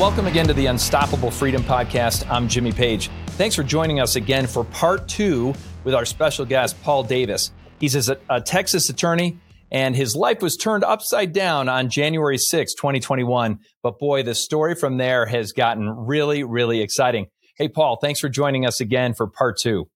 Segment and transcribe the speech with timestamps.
[0.00, 2.26] Welcome again to the Unstoppable Freedom Podcast.
[2.30, 3.10] I'm Jimmy Page.
[3.32, 5.52] Thanks for joining us again for part two
[5.84, 7.52] with our special guest, Paul Davis.
[7.78, 9.38] He's a, a Texas attorney,
[9.70, 13.58] and his life was turned upside down on January 6, 2021.
[13.82, 17.26] But boy, the story from there has gotten really, really exciting.
[17.58, 19.90] Hey, Paul, thanks for joining us again for part two.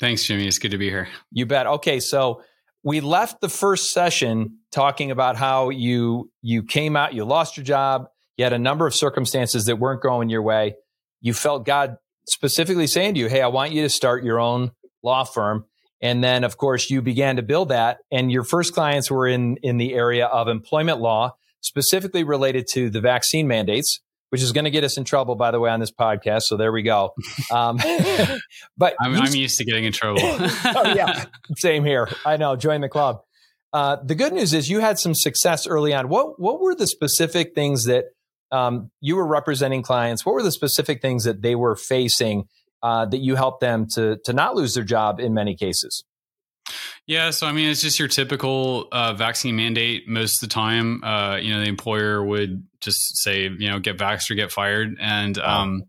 [0.00, 0.46] Thanks, Jimmy.
[0.46, 1.08] It's good to be here.
[1.30, 1.66] You bet.
[1.66, 2.42] Okay, so
[2.82, 7.64] we left the first session talking about how you you came out, you lost your
[7.64, 8.06] job,
[8.42, 10.74] you had a number of circumstances that weren't going your way.
[11.20, 11.96] You felt God
[12.26, 14.72] specifically saying to you, Hey, I want you to start your own
[15.04, 15.64] law firm.
[16.00, 17.98] And then, of course, you began to build that.
[18.10, 22.90] And your first clients were in, in the area of employment law, specifically related to
[22.90, 25.78] the vaccine mandates, which is going to get us in trouble, by the way, on
[25.78, 26.42] this podcast.
[26.42, 27.14] So there we go.
[27.52, 27.76] Um,
[28.76, 30.20] but I'm, I'm, used to getting in trouble.
[30.24, 31.26] oh, yeah,
[31.58, 32.08] same here.
[32.26, 32.56] I know.
[32.56, 33.20] Join the club.
[33.72, 36.08] Uh, the good news is you had some success early on.
[36.08, 38.06] What what were the specific things that
[38.52, 40.24] um, you were representing clients.
[40.24, 42.44] What were the specific things that they were facing
[42.82, 46.04] uh, that you helped them to to not lose their job in many cases?
[47.06, 50.06] Yeah, so I mean, it's just your typical uh, vaccine mandate.
[50.06, 53.98] Most of the time, uh, you know, the employer would just say, you know, get
[53.98, 55.84] vaxxed or get fired, and um,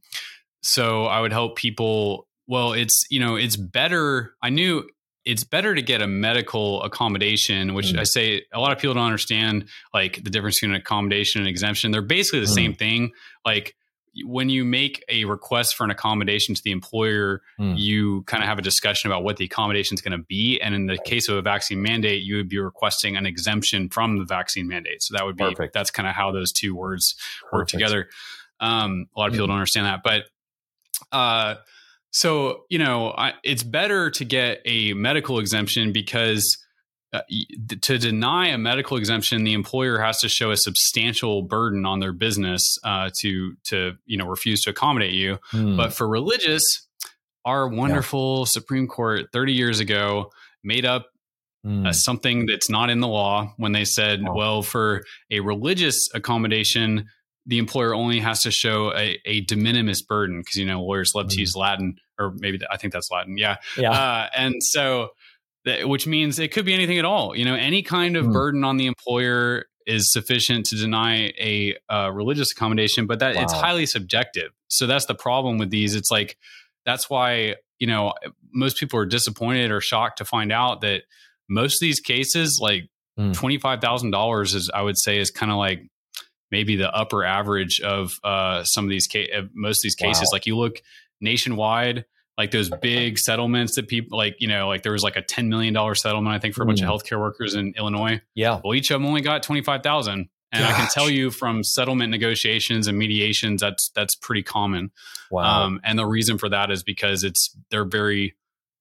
[0.61, 2.27] so I would help people.
[2.47, 4.33] Well, it's you know, it's better.
[4.41, 4.89] I knew
[5.25, 7.99] it's better to get a medical accommodation, which mm.
[7.99, 11.47] I say a lot of people don't understand like the difference between an accommodation and
[11.47, 11.91] exemption.
[11.91, 12.55] They're basically the mm.
[12.55, 13.11] same thing.
[13.45, 13.75] Like
[14.25, 17.77] when you make a request for an accommodation to the employer, mm.
[17.77, 20.59] you kind of have a discussion about what the accommodation is going to be.
[20.61, 24.19] And in the case of a vaccine mandate, you would be requesting an exemption from
[24.19, 25.01] the vaccine mandate.
[25.01, 25.73] So that would be Perfect.
[25.73, 27.53] that's kind of how those two words Perfect.
[27.53, 28.09] work together.
[28.59, 29.49] Um, a lot of people mm.
[29.49, 30.23] don't understand that, but
[31.11, 31.55] uh,
[32.13, 36.57] so, you know, I, it's better to get a medical exemption because
[37.11, 37.21] uh,
[37.81, 42.13] to deny a medical exemption, the employer has to show a substantial burden on their
[42.13, 45.37] business uh, to to you know refuse to accommodate you.
[45.51, 45.75] Hmm.
[45.75, 46.63] But for religious,
[47.45, 48.45] our wonderful yeah.
[48.45, 50.31] Supreme Court 30 years ago
[50.63, 51.07] made up
[51.65, 51.87] mm.
[51.87, 54.33] uh, something that's not in the law when they said, oh.
[54.33, 57.07] well, for a religious accommodation,
[57.45, 61.13] the employer only has to show a, a de minimis burden because you know lawyers
[61.15, 61.41] love to hmm.
[61.41, 63.37] use Latin or maybe I think that's Latin.
[63.37, 63.57] Yeah.
[63.77, 63.91] Yeah.
[63.91, 65.09] Uh, and so,
[65.65, 67.35] that, which means it could be anything at all.
[67.35, 68.33] You know, any kind of mm.
[68.33, 73.43] burden on the employer is sufficient to deny a uh, religious accommodation, but that wow.
[73.43, 74.51] it's highly subjective.
[74.67, 75.95] So that's the problem with these.
[75.95, 76.37] It's like
[76.85, 78.13] that's why you know
[78.53, 81.03] most people are disappointed or shocked to find out that
[81.49, 83.33] most of these cases, like mm.
[83.33, 85.87] twenty five thousand dollars, is I would say is kind of like
[86.53, 90.29] maybe the upper average of uh, some of these ca- most of these cases.
[90.31, 90.35] Wow.
[90.35, 90.81] Like you look
[91.19, 92.05] nationwide
[92.37, 95.47] like those big settlements that people like you know like there was like a $10
[95.47, 96.83] million settlement i think for a bunch mm.
[96.83, 100.73] of healthcare workers in illinois yeah well each of them only got 25000 and Gosh.
[100.73, 104.91] i can tell you from settlement negotiations and mediations that's that's pretty common
[105.31, 108.35] wow um, and the reason for that is because it's they're very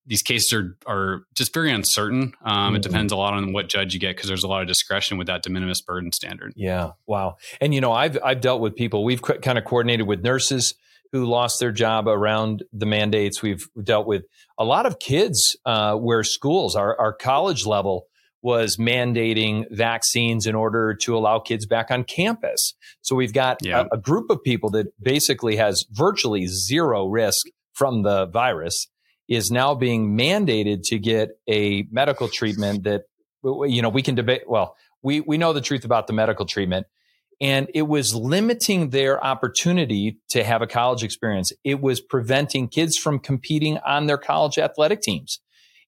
[0.07, 2.35] these cases are are just very uncertain.
[2.45, 2.77] Um, mm-hmm.
[2.77, 5.19] It depends a lot on what judge you get because there's a lot of discretion
[5.19, 6.53] with that de minimis burden standard.
[6.57, 7.37] Yeah, wow.
[7.61, 9.05] And you know, I've I've dealt with people.
[9.05, 10.75] We've kind of coordinated with nurses
[11.13, 13.43] who lost their job around the mandates.
[13.43, 14.25] We've dealt with
[14.59, 18.07] a lot of kids uh, where schools, our, our college level,
[18.41, 22.75] was mandating vaccines in order to allow kids back on campus.
[23.03, 23.85] So we've got yeah.
[23.93, 28.89] a, a, group of people that basically has virtually zero risk from the virus
[29.33, 33.03] is now being mandated to get a medical treatment that
[33.43, 36.87] you know we can debate well we we know the truth about the medical treatment
[37.41, 41.53] and it was limiting their opportunity to have a college experience.
[41.65, 45.41] It was preventing kids from competing on their college athletic teams.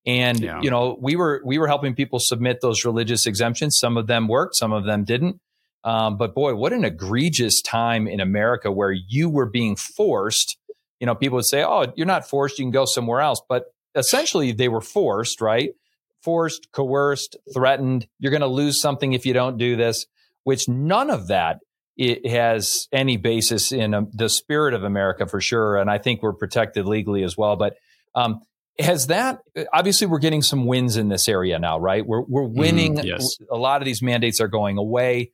[0.05, 0.59] And yeah.
[0.61, 3.77] you know, we were we were helping people submit those religious exemptions.
[3.79, 5.39] Some of them worked, some of them didn't.
[5.85, 10.57] Um, but boy, what an egregious time in America where you were being forced.
[10.99, 13.65] You know, people would say, "Oh, you're not forced; you can go somewhere else." But
[13.95, 15.71] essentially, they were forced, right?
[16.21, 18.07] Forced, coerced, threatened.
[18.19, 20.05] You're going to lose something if you don't do this
[20.45, 21.59] which none of that
[21.97, 25.77] it has any basis in um, the spirit of America for sure.
[25.77, 27.55] And I think we're protected legally as well.
[27.55, 27.77] But
[28.13, 28.41] um,
[28.79, 29.39] has that
[29.73, 32.05] obviously we're getting some wins in this area now, right?
[32.05, 32.59] We're we're mm-hmm.
[32.59, 32.95] winning.
[32.97, 33.37] Mm, yes.
[33.51, 35.31] A lot of these mandates are going away.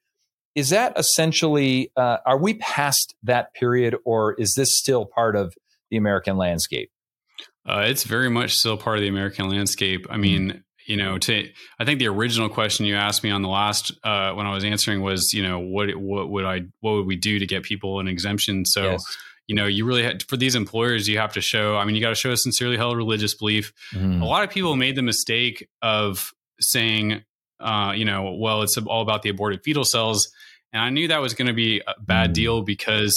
[0.56, 1.92] Is that essentially?
[1.96, 5.54] Uh, are we past that period, or is this still part of
[5.90, 6.92] the American landscape?
[7.68, 10.08] Uh, it's very much still part of the American landscape.
[10.10, 11.48] I mean, you know to
[11.80, 14.64] i think the original question you asked me on the last uh, when i was
[14.64, 18.00] answering was you know what what would i what would we do to get people
[18.00, 19.18] an exemption so yes.
[19.48, 22.02] you know you really had for these employers you have to show i mean you
[22.02, 24.22] got to show a sincerely held religious belief mm.
[24.22, 27.24] a lot of people made the mistake of saying
[27.62, 30.30] uh, you know well it's all about the aborted fetal cells
[30.74, 32.34] and I knew that was going to be a bad Mm.
[32.34, 33.14] deal because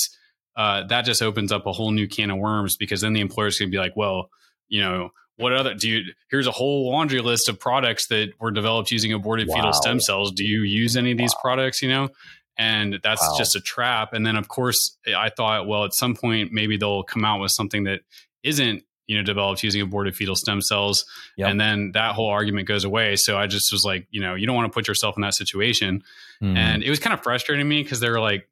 [0.56, 2.76] uh, that just opens up a whole new can of worms.
[2.76, 4.28] Because then the employer's going to be like, well,
[4.68, 6.12] you know, what other do you?
[6.30, 9.54] Here's a whole laundry list of products that were developed using aborted Wow.
[9.56, 10.32] fetal stem cells.
[10.32, 11.40] Do you use any of these Wow.
[11.42, 11.80] products?
[11.82, 12.08] You know,
[12.56, 13.34] and that's Wow.
[13.38, 14.12] just a trap.
[14.12, 17.52] And then of course, I thought, well, at some point maybe they'll come out with
[17.52, 18.00] something that
[18.42, 21.04] isn't you know developed using aborted fetal stem cells,
[21.36, 21.48] Yep.
[21.50, 23.16] and then that whole argument goes away.
[23.16, 25.34] So I just was like, you know, you don't want to put yourself in that
[25.34, 26.02] situation.
[26.42, 26.56] Mm.
[26.56, 28.48] And it was kind of frustrating me because they were like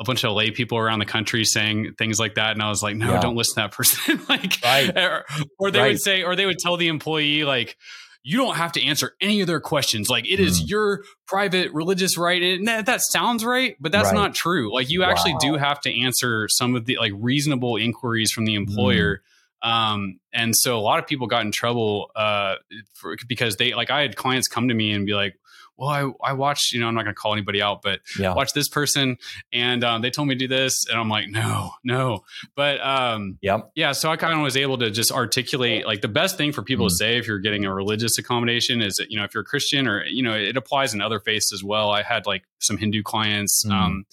[0.00, 2.52] a bunch of lay people around the country saying things like that.
[2.52, 3.20] And I was like, no, Yeah.
[3.20, 4.20] don't listen to that person.
[4.28, 4.96] like, Right.
[4.96, 5.24] or,
[5.58, 5.88] or they Right.
[5.88, 7.76] would say, or they would tell the employee, like,
[8.22, 10.08] you don't have to answer any of their questions.
[10.10, 10.70] Like, it is Mm.
[10.70, 12.42] your private religious right.
[12.42, 14.14] And that, that sounds right, but that's Right.
[14.14, 14.72] not true.
[14.72, 15.38] Like, you actually Wow.
[15.40, 19.16] do have to answer some of the like reasonable inquiries from the employer.
[19.16, 19.20] Mm.
[19.62, 22.56] Um, and so a lot of people got in trouble uh,
[22.94, 25.34] for, because they like I had clients come to me and be like,
[25.76, 28.34] well, I, I watched, you know, I'm not going to call anybody out, but yeah.
[28.34, 29.16] watch this person
[29.52, 32.24] and um, they told me to do this and i'm like no no
[32.56, 33.70] but um, Yep.
[33.76, 36.62] yeah so i kind of was able to just articulate like the best thing for
[36.62, 36.88] people Mm.
[36.88, 39.46] to say if you're getting a religious accommodation is that you know if you're a
[39.46, 42.76] christian or you know it applies in other faiths as well i had like some
[42.76, 43.70] hindu clients Mm.
[43.72, 44.06] um,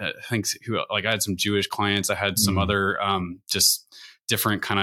[0.00, 2.62] i think who like i had some jewish clients i had some Mm.
[2.62, 3.89] other um, just
[4.30, 4.80] different kind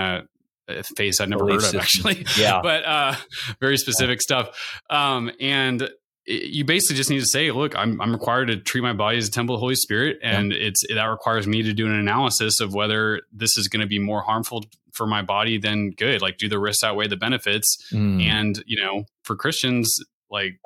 [0.70, 2.60] of faiths i'd never Belief heard of actually Yeah.
[2.62, 3.16] but uh,
[3.60, 4.82] very specific stuff.
[4.90, 5.82] Um, and
[6.26, 9.18] it- you basically just need to say, look, I'm, I'm required to treat my body
[9.18, 10.20] as a temple of the Holy Spirit.
[10.22, 13.88] And it's, that requires me to do an analysis of whether this is going to
[13.88, 16.22] be more harmful for my body than good.
[16.22, 17.78] Like, do the risks outweigh the benefits?
[17.94, 18.22] Mm.
[18.24, 19.98] And, you know, for Christians,
[20.30, 20.60] like,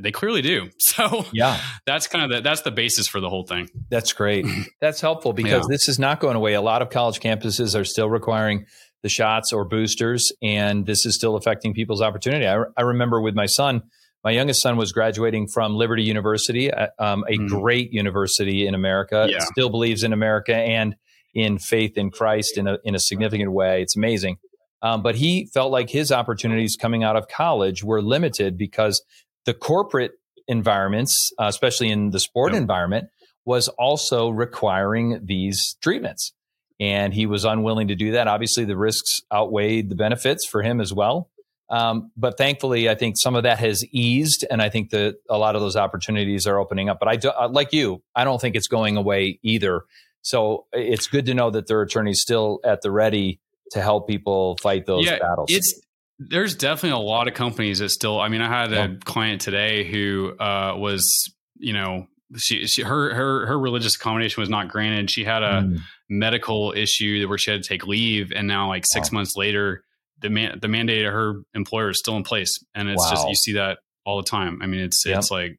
[0.00, 0.70] they clearly do.
[0.78, 1.60] So yeah.
[1.86, 3.68] that's kind of the, that's the basis for the whole thing.
[3.90, 4.46] That's great.
[4.80, 5.68] That's helpful because Yeah.
[5.74, 6.54] this is not going away.
[6.54, 8.66] A lot of college campuses are still requiring
[9.02, 12.46] the shots or boosters, and this is still affecting people's opportunity.
[12.48, 13.82] I, I remember with my son,
[14.24, 17.48] my youngest son was graduating from Liberty University, uh, um, a Mm.
[17.48, 19.28] great university in America.
[19.30, 19.38] Yeah.
[19.40, 20.96] Still believes in America and
[21.34, 23.82] in faith in Christ in a, in a significant way.
[23.82, 24.38] It's amazing.
[24.82, 29.02] Um, but he felt like his opportunities coming out of college were limited because
[29.48, 30.12] the corporate
[30.46, 32.60] environments, uh, especially in the sport Yep.
[32.60, 33.08] environment,
[33.46, 36.34] was also requiring these treatments.
[36.78, 38.28] And he was unwilling to do that.
[38.28, 41.30] Obviously, the risks outweighed the benefits for him as well.
[41.70, 45.38] Um, but thankfully, I think some of that has eased, and I think that a
[45.38, 46.98] lot of those opportunities are opening up.
[47.00, 49.84] But I, do, uh, like you, I don't think it's going away either.
[50.20, 53.40] So it's good to know that their are attorneys still at the ready
[53.70, 55.48] to help people fight those yeah, battles.
[55.50, 55.80] It's
[56.18, 58.20] there's definitely a lot of companies that still.
[58.20, 58.94] I mean, I had a Yeah.
[59.04, 62.06] client today who uh, was, you know,
[62.36, 65.10] she, she her her her religious accommodation was not granted.
[65.10, 65.78] She had a Mm,
[66.10, 69.84] medical issue where she had to take leave, and now like six months later,
[70.20, 73.34] the man the mandate of her employer is still in place, and it's just you
[73.34, 74.60] see that all the time.
[74.62, 75.18] I mean, it's Yep.
[75.18, 75.58] it's like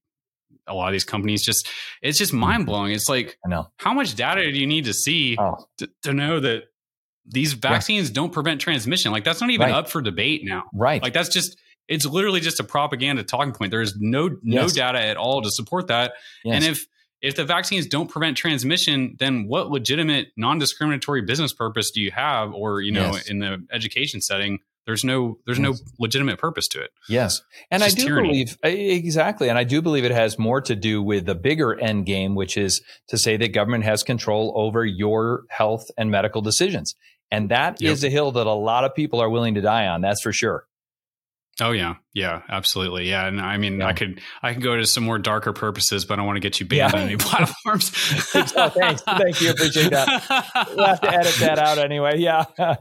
[0.67, 1.67] a lot of these companies just
[2.01, 2.37] it's just Mhm.
[2.39, 2.91] mind blowing.
[2.91, 3.71] It's like I know.
[3.77, 6.65] how much data do you need to see Oh, to, to know that
[7.25, 9.11] these vaccines don't prevent transmission?
[9.11, 9.75] Like that's not even Right.
[9.75, 10.63] up for debate now.
[10.73, 11.01] right.
[11.01, 11.57] Like that's just
[11.87, 13.71] it's literally just a propaganda talking point.
[13.71, 14.73] There's no no Yes.
[14.73, 16.13] data at all to support that.
[16.43, 16.55] Yes.
[16.55, 16.85] And if
[17.21, 22.53] if the vaccines don't prevent transmission, then what legitimate non-discriminatory business purpose do you have
[22.53, 23.27] or you know Yes.
[23.27, 26.89] in the education setting there's no there's no legitimate purpose to it.
[27.07, 27.41] Yes.
[27.69, 28.29] And I do tyranny.
[28.29, 29.49] believe exactly.
[29.49, 32.57] And I do believe it has more to do with the bigger end game, which
[32.57, 36.95] is to say that government has control over your health and medical decisions.
[37.31, 38.09] And that is Yep.
[38.09, 40.01] a hill that a lot of people are willing to die on.
[40.01, 40.65] That's for sure.
[41.61, 43.27] Oh yeah, yeah, absolutely, yeah.
[43.27, 43.87] And I mean, Yeah.
[43.87, 46.39] I could I can go to some more darker purposes, but I don't want to
[46.39, 46.99] get you banned Yeah.
[47.01, 47.95] on any platforms.
[47.97, 49.01] So oh, thanks.
[49.01, 49.51] Thank you.
[49.51, 50.67] Appreciate that.
[50.75, 52.17] We'll have to edit that out anyway.
[52.17, 52.45] Yeah.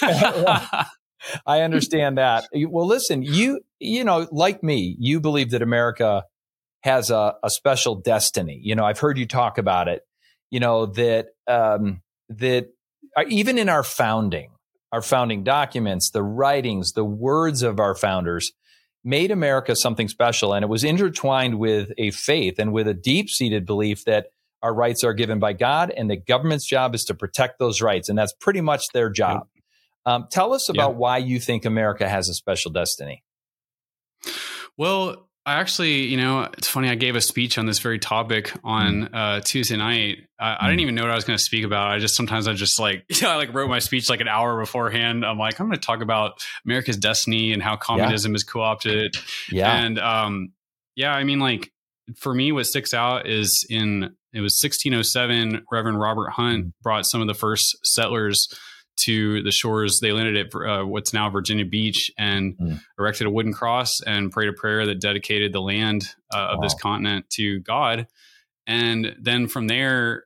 [0.00, 0.84] Yeah.
[1.46, 2.48] I understand that.
[2.52, 6.24] Well, listen, you you know, like me, you believe that America
[6.82, 8.60] has a, a special destiny.
[8.62, 10.02] You know, I've heard you talk about it.
[10.50, 12.68] You know that um, that
[13.16, 14.50] uh, even in our founding,
[14.92, 18.52] our founding documents, the writings, the words of our founders
[19.04, 23.28] made America something special, and it was intertwined with a faith and with a deep
[23.28, 24.26] seated belief that
[24.62, 28.08] our rights are given by God, and the government's job is to protect those rights,
[28.08, 29.46] and that's pretty much their job.
[30.08, 33.22] Um, tell us about why you think America has a special destiny.
[34.76, 36.88] Well, I actually, you know, it's funny.
[36.90, 40.18] I gave a speech on this very topic on uh, Tuesday night.
[40.38, 40.82] I, I didn't Mm.
[40.82, 41.90] even know what I was going to speak about.
[41.90, 44.28] I just sometimes I just like, you know, I like wrote my speech like an
[44.28, 45.24] hour beforehand.
[45.24, 49.14] I'm like, I'm going to talk about America's destiny and how communism is co-opted.
[49.50, 50.52] Yeah, And um,
[50.96, 51.70] yeah, I mean, like
[52.16, 55.64] for me, what sticks out is in it was 1607.
[55.72, 58.48] Reverend Robert Hunt brought some of the first settlers
[59.04, 60.00] to the shores.
[60.00, 62.80] They landed at uh, what's now Virginia Beach and mm.
[62.98, 66.62] erected a wooden cross and prayed a prayer that dedicated the land uh, of wow.
[66.62, 68.06] this continent to God.
[68.66, 70.24] And then from there,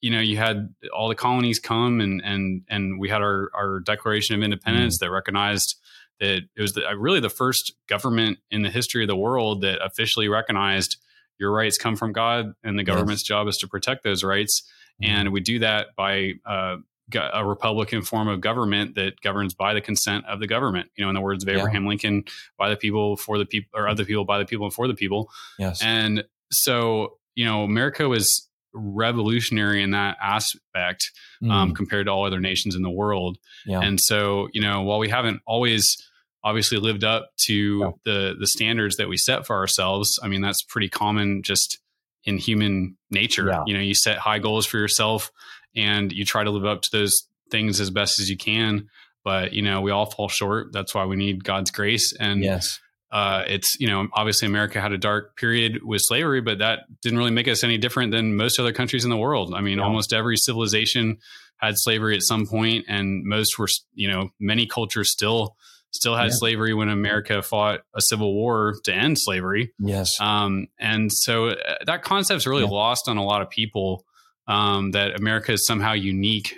[0.00, 3.80] you know, you had all the colonies come and and and we had our our
[3.80, 5.00] Declaration of Independence mm.
[5.00, 5.76] that recognized
[6.20, 9.62] that it was the, uh, really the first government in the history of the world
[9.62, 10.96] that officially recognized
[11.38, 13.28] your rights come from God, and the government's yes.
[13.28, 14.62] job is to protect those rights.
[15.02, 15.12] Mm-hmm.
[15.12, 16.76] And we do that by uh,
[17.14, 20.90] a Republican form of government that governs by the consent of the government.
[20.96, 21.88] You know, in the words of Abraham yeah.
[21.88, 22.24] Lincoln,
[22.58, 24.94] by the people, for the people, or other people, by the people, and for the
[24.94, 25.30] people.
[25.58, 25.82] Yes.
[25.82, 31.10] And so, you know, America was revolutionary in that aspect
[31.42, 31.52] um, mm.
[31.52, 33.38] um, compared to all other nations in the world.
[33.66, 33.80] Yeah.
[33.80, 35.96] And so, you know, while we haven't always
[36.42, 37.90] obviously lived up to yeah.
[38.04, 40.18] the the standards that we set for ourselves.
[40.22, 41.78] I mean, that's pretty common just
[42.24, 43.48] in human nature.
[43.48, 43.64] Yeah.
[43.66, 45.30] You know, you set high goals for yourself
[45.74, 48.88] and you try to live up to those things as best as you can.
[49.24, 50.72] But you know, we all fall short.
[50.72, 52.14] That's why we need God's grace.
[52.18, 52.78] And yes.
[53.12, 57.18] Uh, it's you know obviously America had a dark period with slavery, but that didn't
[57.18, 59.52] really make us any different than most other countries in the world.
[59.52, 59.84] I mean, yeah.
[59.84, 61.18] almost every civilization
[61.56, 65.56] had slavery at some point, and most were you know many cultures still
[65.92, 66.34] still had yeah.
[66.34, 69.72] slavery when America fought a civil war to end slavery.
[69.78, 70.20] Yes.
[70.20, 72.70] Um, and so uh, that concept's really yeah.
[72.70, 74.04] lost on a lot of people
[74.50, 76.54] um, that America is somehow unique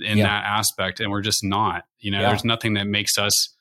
[0.00, 0.24] in yeah.
[0.24, 1.00] that aspect.
[1.00, 1.84] And we're just not.
[1.98, 3.54] You know, there's nothing that makes us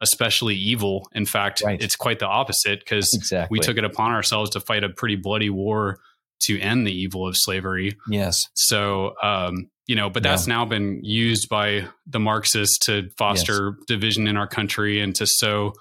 [0.00, 1.08] especially evil.
[1.12, 1.80] In fact, right.
[1.80, 3.56] it's quite the opposite because exactly.
[3.56, 5.98] we took it upon ourselves to fight a pretty bloody war
[6.40, 7.96] to end the evil of slavery.
[8.08, 8.48] Yes.
[8.54, 10.54] So, um, you know, but that's yeah.
[10.54, 13.86] now been used by the Marxists to foster yes.
[13.86, 15.72] division in our country and to sow,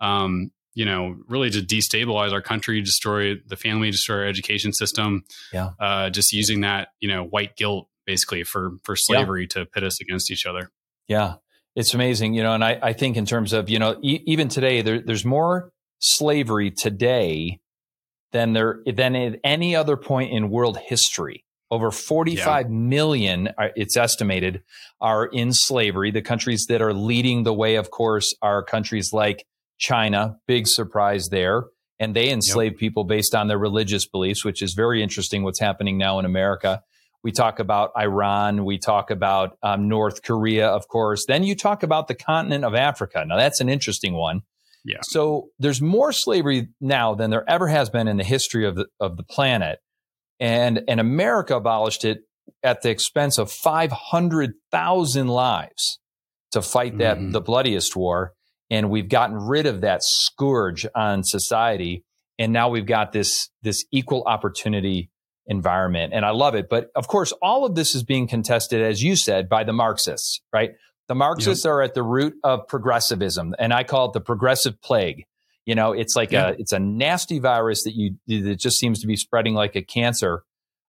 [0.00, 5.24] um, you know, really to destabilize our country, destroy the family, destroy our education system.
[5.52, 5.70] Yeah.
[5.80, 9.62] Uh, just using that, you know, white guilt basically for for slavery yeah.
[9.62, 10.70] to pit us against each other.
[11.08, 11.36] Yeah,
[11.74, 14.48] it's amazing, you know, and I, I think in terms of you know e- even
[14.48, 17.58] today there, there's more slavery today
[18.32, 21.42] than there than at any other point in world history.
[21.68, 22.76] Over forty-five yeah.
[22.76, 24.62] million, uh, it's estimated,
[25.00, 26.12] are in slavery.
[26.12, 29.44] The countries that are leading the way, of course, are countries like
[29.78, 30.38] China.
[30.46, 31.64] Big surprise there.
[31.98, 32.78] And they enslave yep.
[32.78, 36.82] people based on their religious beliefs, which is very interesting what's happening now in America.
[37.24, 38.64] We talk about Iran.
[38.64, 41.24] We talk about um, North Korea, of course.
[41.26, 43.24] Then you talk about the continent of Africa.
[43.26, 44.42] Now, that's an interesting one.
[44.84, 44.98] Yeah.
[45.02, 48.86] So there's more slavery now than there ever has been in the history of the,
[49.00, 49.80] of the planet
[50.40, 52.20] and and America abolished it
[52.62, 55.98] at the expense of 500,000 lives
[56.52, 57.32] to fight that mm-hmm.
[57.32, 58.34] the bloodiest war
[58.70, 62.04] and we've gotten rid of that scourge on society
[62.38, 65.10] and now we've got this this equal opportunity
[65.46, 69.02] environment and I love it but of course all of this is being contested as
[69.02, 70.72] you said by the marxists right
[71.08, 71.70] the marxists yep.
[71.70, 75.24] are at the root of progressivism and I call it the progressive plague
[75.66, 76.50] you know, it's like yeah.
[76.50, 79.82] a it's a nasty virus that you that just seems to be spreading like a
[79.82, 80.44] cancer.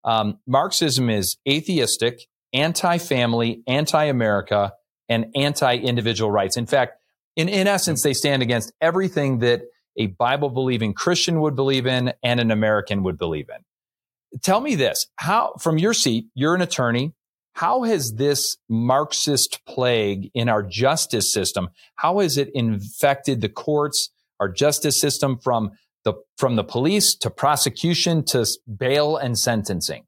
[0.04, 4.74] Um, Marxism is atheistic, anti-family, anti-America,
[5.08, 6.56] and anti-individual rights.
[6.56, 7.00] In fact,
[7.36, 9.62] in, in essence, they stand against everything that
[9.96, 14.40] a Bible believing Christian would believe in and an American would believe in.
[14.42, 17.12] Tell me this, how, from your seat, you're an attorney.
[17.54, 24.10] How has this Marxist plague in our justice system, how has it infected the courts,
[24.40, 25.70] our justice system from
[26.04, 30.04] the from the police to prosecution to bail and sentencing?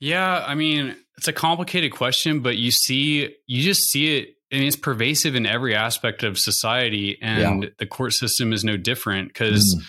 [0.00, 4.62] Yeah, I mean, it's a complicated question, but you see you just see it and
[4.62, 7.68] it's pervasive in every aspect of society and yeah.
[7.78, 9.82] the court system is no different because mm.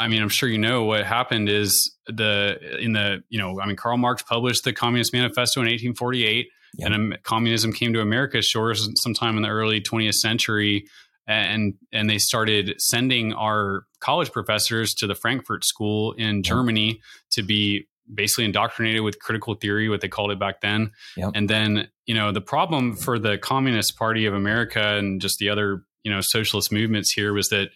[0.00, 3.66] I mean, I'm sure you know what happened is the in the you know, I
[3.66, 6.46] mean, Karl Marx published the Communist Manifesto in 1848,
[6.78, 6.86] yeah.
[6.86, 10.84] and um, communism came to America's shores sometime in the early 20th century
[11.28, 17.00] and and they started sending our college professors to the Frankfurt School in Germany
[17.32, 20.92] to be basically indoctrinated with critical theory, what they called it back then.
[21.16, 21.32] Yep.
[21.34, 25.48] And then, you know, the problem for the Communist Party of America and just the
[25.48, 27.70] other, you know, socialist movements here was that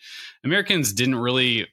[0.45, 1.67] Americans didn't really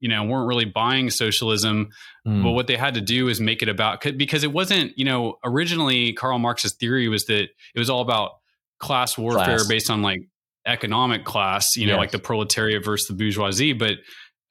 [0.00, 1.88] you know weren't really buying socialism
[2.26, 2.42] mm.
[2.42, 5.38] but what they had to do is make it about because it wasn't you know
[5.44, 8.32] originally karl marx's theory was that it was all about
[8.80, 9.68] class warfare class.
[9.68, 10.22] based on like
[10.66, 11.98] economic class, you know, yes.
[11.98, 13.72] like the proletariat versus the bourgeoisie.
[13.72, 13.98] But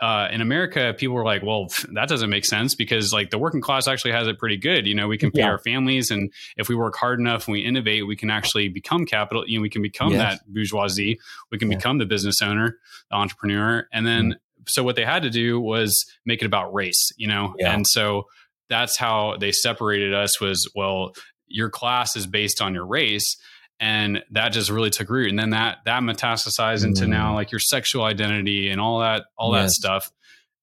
[0.01, 3.61] uh, in America, people were like, well, that doesn't make sense because like the working
[3.61, 4.87] class actually has it pretty good.
[4.87, 5.49] You know, we can pay yeah.
[5.49, 9.05] our families, and if we work hard enough and we innovate, we can actually become
[9.05, 9.47] capital.
[9.47, 10.39] You know, we can become yes.
[10.39, 11.19] that bourgeoisie.
[11.51, 11.77] We can yeah.
[11.77, 12.77] become the business owner,
[13.09, 14.31] the entrepreneur, and then.
[14.31, 14.35] Mm.
[14.67, 17.73] So what they had to do was make it about race, you know, yeah.
[17.73, 18.27] and so
[18.69, 20.39] that's how they separated us.
[20.39, 21.13] Was well,
[21.47, 23.37] your class is based on your race
[23.81, 27.35] and that just really took root and then that that metastasized into now mm.
[27.35, 29.63] like your sexual identity and all that all yes.
[29.63, 30.11] that stuff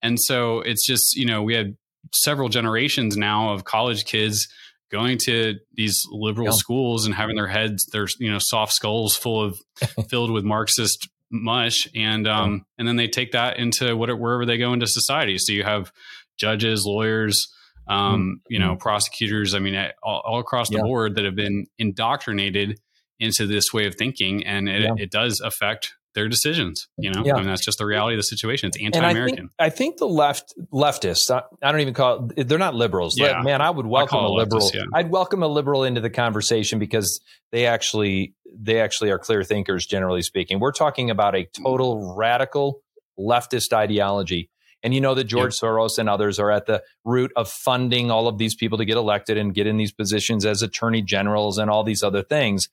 [0.00, 1.76] and so it's just you know we had
[2.14, 4.48] several generations now of college kids
[4.90, 6.52] going to these liberal yeah.
[6.52, 9.60] schools and having their heads their you know soft skulls full of
[10.08, 12.58] filled with marxist mush and um yeah.
[12.78, 15.92] and then they take that into what wherever they go into society so you have
[16.38, 17.48] judges lawyers
[17.88, 18.32] um mm-hmm.
[18.48, 20.82] you know prosecutors i mean all, all across the yeah.
[20.82, 22.78] board that have been indoctrinated
[23.20, 26.88] into this way of thinking and it, it does affect their decisions.
[26.98, 27.34] You know, yeah.
[27.34, 28.68] I mean, that's just the reality of the situation.
[28.68, 29.50] It's anti-American.
[29.58, 31.30] I think, I think, the left leftists.
[31.30, 32.48] I, I, don't even call it.
[32.48, 33.18] They're not liberals.
[33.18, 33.40] Yeah.
[33.42, 34.62] Man, I would welcome I a liberal.
[34.62, 34.82] Leftist, yeah.
[34.94, 37.20] I'd welcome a liberal into the conversation because
[37.52, 39.86] they actually they actually are clear thinkers.
[39.86, 42.82] Generally speaking, we're talking about a total radical
[43.18, 44.50] leftist ideology.
[44.82, 45.70] And you know that George yep.
[45.70, 48.96] Soros and others are at the root of funding all of these people to get
[48.96, 52.68] elected and get in these positions as attorney generals and all these other things.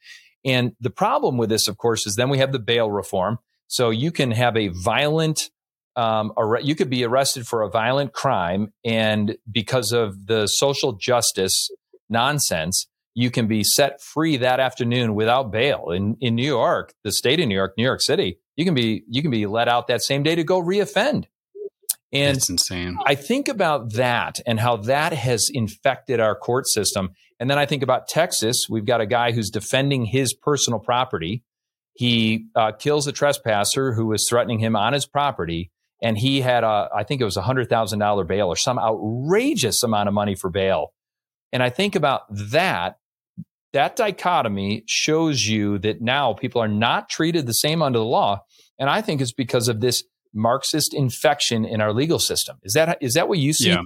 [0.46, 3.40] And the problem with this, of course, is then we have the bail reform.
[3.68, 5.50] So you can have a violent,
[5.96, 10.94] um, ar- you could be arrested for a violent crime, and because of the social
[10.94, 11.70] justice
[12.10, 15.90] nonsense, you can be set free that afternoon without bail.
[15.90, 19.04] In in New York, the state of New York, New York City, you can be
[19.10, 21.26] you can be let out that same day to go reoffend.
[22.12, 22.98] And it's insane.
[23.06, 27.12] I think about that and how that has infected our court system.
[27.40, 28.68] And then I think about Texas.
[28.70, 31.44] We've got a guy who's defending his personal property.
[31.96, 35.72] He uh, kills a trespasser who was threatening him on his property.
[36.02, 40.08] And he had, a, I think it was a $100,000 bail or some outrageous amount
[40.08, 40.94] of money for bail.
[41.52, 42.98] And I think about that.
[43.74, 48.42] That dichotomy shows you that now people are not treated the same under the law.
[48.80, 52.58] And I think it's because of this Marxist infection in our legal system.
[52.64, 53.70] Is that is that what you see?
[53.70, 53.82] Yeah.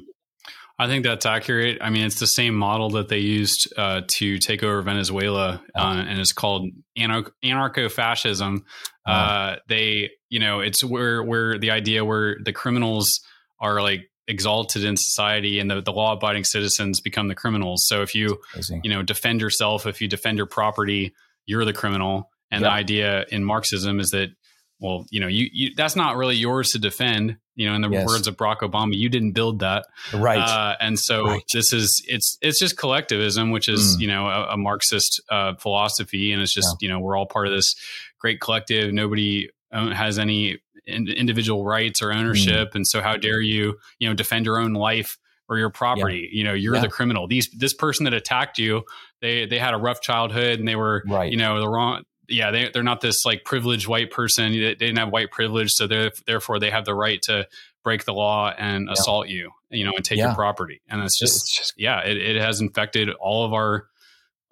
[0.80, 1.80] I think that's accurate.
[1.82, 6.06] I mean, it's the same model that they used uh, to take over Venezuela, uh,
[6.08, 8.64] and it's called anarcho fascism.
[9.06, 13.20] Uh, they, you know, it's where where the idea where the criminals
[13.60, 17.86] are like exalted in society, and the, the law abiding citizens become the criminals.
[17.86, 18.40] So if you,
[18.84, 21.14] you know, defend yourself, if you defend your property,
[21.46, 22.30] you're the criminal.
[22.52, 24.30] And the idea in Marxism is that
[24.80, 27.38] well, you know, you, you that's not really yours to defend.
[27.60, 28.08] You know, in the yes.
[28.08, 30.40] words of Barack Obama, you didn't build that, right?
[30.40, 31.44] Uh, and so right.
[31.54, 34.00] this is it's it's just collectivism, which is mm.
[34.00, 36.88] you know a, a Marxist uh, philosophy, and it's just yeah.
[36.88, 37.76] you know we're all part of this
[38.18, 38.94] great collective.
[38.94, 42.76] Nobody uh, has any in, individual rights or ownership, mm.
[42.76, 45.18] and so how dare you you know defend your own life
[45.50, 46.30] or your property?
[46.32, 46.38] Yeah.
[46.38, 46.82] You know, you're yeah.
[46.82, 47.28] the criminal.
[47.28, 48.84] These this person that attacked you,
[49.20, 51.30] they they had a rough childhood and they were right.
[51.30, 54.52] you know the wrong yeah, they, they're not this like privileged white person.
[54.52, 55.88] They didn't have white privilege, so
[56.26, 57.48] therefore they have the right to
[57.84, 58.94] break the law and yeah.
[58.94, 60.28] assault you, you know, and take yeah.
[60.28, 60.82] your property.
[60.90, 63.88] And it's just, it's just yeah, it, it has infected all of our,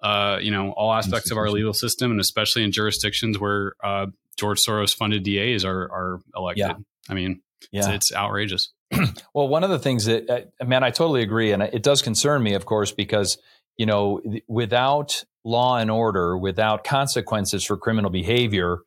[0.02, 4.06] uh, you know, all aspects of our legal system, and especially in jurisdictions where uh,
[4.36, 6.66] George Soros funded DAs are are elected.
[6.66, 6.74] Yeah.
[7.08, 7.40] I mean,
[7.72, 7.80] yeah.
[7.80, 8.72] it's, it's outrageous.
[9.34, 12.42] well, one of the things that, uh, man, I totally agree, and it does concern
[12.42, 13.38] me, of course, because
[13.78, 18.78] you know, without law and order without consequences for criminal behavior,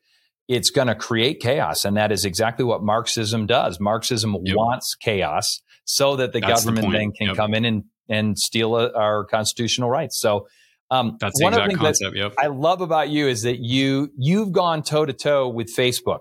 [0.47, 1.86] it's going to create chaos.
[1.86, 3.80] And that is exactly what Marxism does.
[3.80, 4.56] Marxism yep.
[4.56, 7.36] wants chaos so that the That's government the then can yep.
[7.36, 10.19] come in and, and steal a, uh, our constitutional rights.
[10.19, 10.47] So,
[10.91, 12.15] um, That's the one exact of the concept.
[12.17, 12.34] Yep.
[12.38, 16.19] I love about you is that you you've gone toe to toe with Facebook.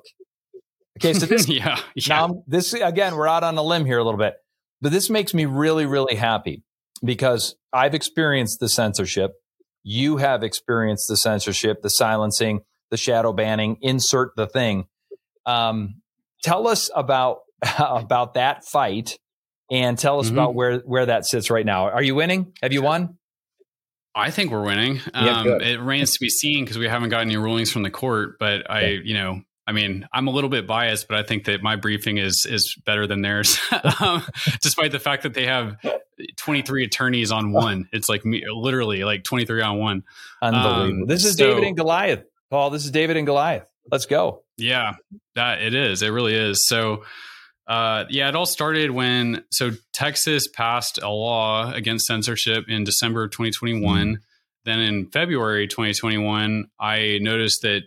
[0.98, 2.02] Okay, so this yeah, yeah.
[2.08, 4.34] now this again we're out on a limb here a little bit,
[4.80, 6.62] but this makes me really really happy
[7.04, 9.32] because I've experienced the censorship
[9.82, 14.86] you have experienced the censorship, the silencing, the shadow banning, insert the thing.
[15.46, 16.02] Um,
[16.42, 17.40] tell us about
[17.78, 19.18] about that fight
[19.70, 20.36] and tell us mm-hmm.
[20.36, 21.88] about where where that sits right now.
[21.88, 22.52] Are you winning?
[22.62, 23.16] Have you won?
[24.14, 25.00] I think we're winning.
[25.14, 27.90] Yeah, um, it remains to be seen because we haven't gotten any rulings from the
[27.90, 28.38] court.
[28.40, 31.62] But I, you know, I mean, I'm a little bit biased, but I think that
[31.62, 33.56] my briefing is is better than theirs,
[34.00, 34.20] um,
[34.62, 35.76] despite the fact that they have
[36.38, 37.88] 23 attorneys on one.
[37.92, 40.02] It's like me, literally like 23 on one.
[40.42, 41.02] Unbelievable.
[41.02, 42.70] Um, this is so, David and Goliath, Paul.
[42.70, 43.70] This is David and Goliath.
[43.88, 44.42] Let's go.
[44.56, 44.94] Yeah,
[45.36, 46.02] that it is.
[46.02, 46.66] It really is.
[46.66, 47.04] So,
[47.68, 53.22] uh, yeah, it all started when so Texas passed a law against censorship in December
[53.22, 54.16] of 2021.
[54.16, 54.16] Mm.
[54.64, 57.82] Then in February 2021, I noticed that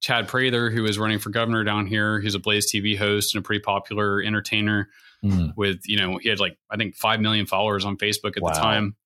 [0.00, 3.42] Chad Prather, who is running for governor down here, he's a Blaze TV host and
[3.42, 4.88] a pretty popular entertainer.
[5.24, 5.54] Mm.
[5.56, 8.52] With you know, he had like I think five million followers on Facebook at wow.
[8.52, 8.96] the time.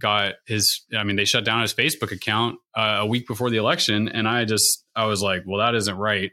[0.00, 3.58] Got his, I mean, they shut down his Facebook account uh, a week before the
[3.58, 6.32] election, and I just I was like, well, that isn't right.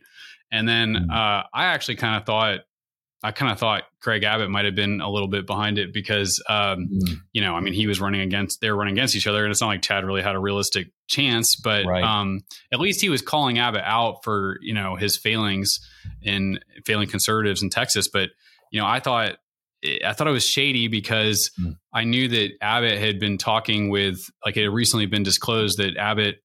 [0.51, 1.11] And then mm.
[1.11, 2.61] uh, I actually kind of thought
[3.21, 6.41] I kind of thought Greg Abbott might have been a little bit behind it because,
[6.47, 7.15] um, mm.
[7.33, 9.51] you know, I mean, he was running against, they were running against each other, and
[9.51, 12.03] it's not like Chad really had a realistic chance, but right.
[12.03, 15.79] um, at least he was calling Abbott out for, you know, his failings
[16.21, 18.07] in failing conservatives in Texas.
[18.07, 18.29] But,
[18.71, 19.35] you know, I thought,
[20.05, 21.75] I thought it was shady because mm.
[21.93, 25.97] I knew that Abbott had been talking with, like, it had recently been disclosed that
[25.97, 26.37] Abbott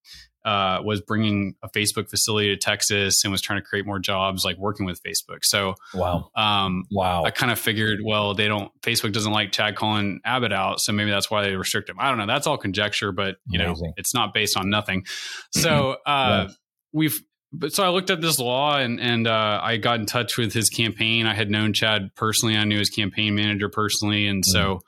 [0.45, 4.45] uh, was bringing a Facebook facility to Texas and was trying to create more jobs,
[4.45, 5.39] like working with Facebook.
[5.43, 7.25] So, wow, um, wow.
[7.25, 8.71] I kind of figured, well, they don't.
[8.83, 11.97] Facebook doesn't like Chad calling Abbott out, so maybe that's why they restrict him.
[11.99, 12.27] I don't know.
[12.27, 13.87] That's all conjecture, but you Amazing.
[13.87, 15.05] know, it's not based on nothing.
[15.55, 16.55] So, uh, yeah.
[16.93, 17.21] we've.
[17.53, 20.53] But so I looked at this law and and uh, I got in touch with
[20.53, 21.27] his campaign.
[21.27, 22.57] I had known Chad personally.
[22.57, 24.51] I knew his campaign manager personally, and mm-hmm.
[24.51, 24.81] so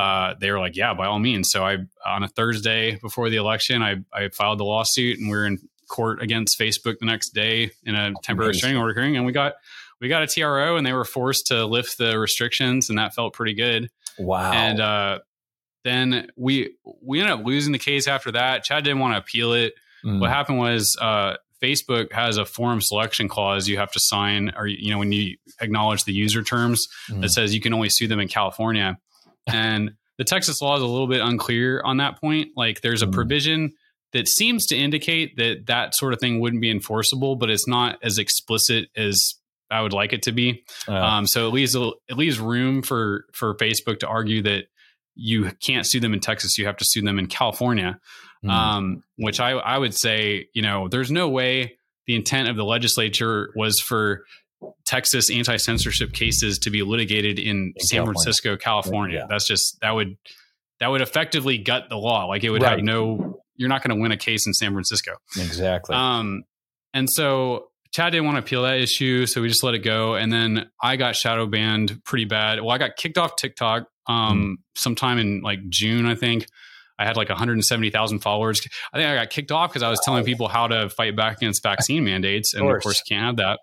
[0.00, 1.50] uh, they were like, yeah, by all means.
[1.50, 5.36] So I, on a Thursday before the election, I, I filed the lawsuit and we
[5.36, 5.58] are in
[5.88, 9.16] court against Facebook the next day in a temporary restraining order hearing.
[9.16, 9.54] And we got,
[10.00, 13.34] we got a TRO and they were forced to lift the restrictions and that felt
[13.34, 13.90] pretty good.
[14.18, 14.52] Wow.
[14.52, 15.18] And, uh,
[15.84, 18.64] then we, we ended up losing the case after that.
[18.64, 19.74] Chad didn't want to appeal it.
[20.04, 20.20] Mm.
[20.20, 24.66] What happened was, uh, Facebook has a forum selection clause you have to sign, or
[24.66, 27.20] you know, when you acknowledge the user terms mm.
[27.20, 28.98] that says you can only sue them in California
[29.54, 32.50] and the Texas law is a little bit unclear on that point.
[32.56, 33.12] Like there's a mm.
[33.12, 33.72] provision
[34.12, 37.98] that seems to indicate that that sort of thing wouldn't be enforceable, but it's not
[38.02, 39.34] as explicit as
[39.70, 40.64] I would like it to be.
[40.88, 44.64] Uh, um, so it leaves it leaves room for for Facebook to argue that
[45.14, 48.00] you can't sue them in Texas, you have to sue them in California.
[48.44, 48.50] Mm.
[48.50, 52.64] Um, which I I would say, you know, there's no way the intent of the
[52.64, 54.24] legislature was for
[54.84, 58.22] Texas anti censorship cases to be litigated in, in San California.
[58.22, 59.18] Francisco, California.
[59.20, 59.26] Yeah.
[59.28, 60.16] That's just that would
[60.80, 62.26] that would effectively gut the law.
[62.26, 62.72] Like it would right.
[62.72, 63.42] have no.
[63.56, 65.12] You're not going to win a case in San Francisco.
[65.36, 65.94] Exactly.
[65.94, 66.44] Um,
[66.94, 70.14] and so Chad didn't want to appeal that issue, so we just let it go.
[70.14, 72.60] And then I got shadow banned pretty bad.
[72.60, 74.80] Well, I got kicked off TikTok um, mm.
[74.80, 76.46] sometime in like June, I think.
[76.98, 78.60] I had like 170,000 followers.
[78.92, 81.38] I think I got kicked off because I was telling people how to fight back
[81.38, 83.60] against vaccine mandates, and of course, of course you can't have that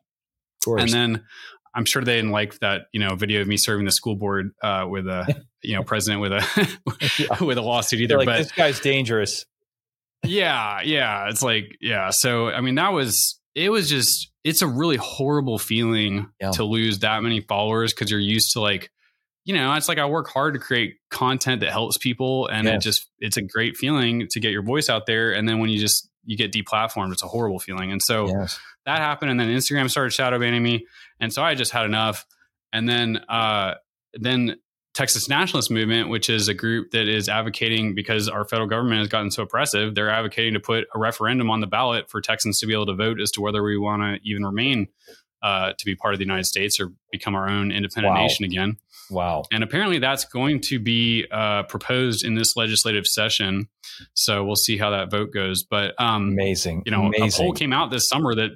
[0.68, 0.82] course.
[0.82, 1.26] And then
[1.74, 4.52] I'm sure they didn't like that, you know, video of me serving the school board
[4.64, 8.18] uh, with a, you know, president with a with a lawsuit either.
[8.18, 9.46] Like, but this guy's dangerous.
[10.26, 11.30] Yeah, yeah.
[11.30, 12.10] It's like, yeah.
[12.12, 16.52] So I mean, that was it was just it's a really horrible feeling yeah.
[16.52, 18.90] to lose that many followers because you're used to like,
[19.46, 22.76] you know, it's like I work hard to create content that helps people, and yes.
[22.76, 25.32] it just it's a great feeling to get your voice out there.
[25.32, 27.92] And then when you just you get deplatformed, it's a horrible feeling.
[27.92, 30.88] And so yes that happened, and then Instagram started shadow banning me,
[31.20, 32.26] and so I just had enough.
[32.72, 33.76] And then uh,
[34.14, 34.56] then
[34.94, 39.10] Texas Nationalist Movement, which is a group that is advocating because our federal government has
[39.10, 42.66] gotten so oppressive, they're advocating to put a referendum on the ballot for Texans to
[42.66, 44.88] be able to vote as to whether we want to even remain
[45.44, 48.22] uh, to be part of the United States or become our own independent wow.
[48.22, 48.78] nation again.
[49.10, 49.44] Wow.
[49.52, 53.68] And apparently that's going to be uh, proposed in this legislative session.
[54.14, 55.64] So we'll see how that vote goes.
[55.64, 56.84] But um, amazing.
[56.86, 57.44] You know, amazing.
[57.44, 58.52] a poll came out this summer that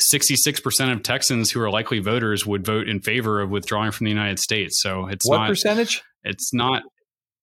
[0.00, 4.10] 66% of Texans who are likely voters would vote in favor of withdrawing from the
[4.10, 4.80] United States.
[4.80, 6.02] So it's what not, percentage?
[6.24, 6.82] It's not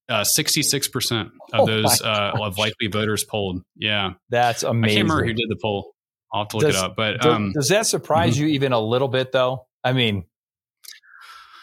[0.10, 3.62] uh, 66% of oh those uh, of likely voters polled.
[3.76, 4.14] Yeah.
[4.30, 4.84] That's amazing.
[4.84, 5.94] I can't remember who did the poll.
[6.34, 6.96] I'll have to look does, it up.
[6.96, 8.48] But um, does, that surprise mm-hmm.
[8.48, 9.66] you even a little bit though?
[9.84, 10.26] I mean,